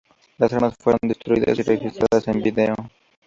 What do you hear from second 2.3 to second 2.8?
vídeo.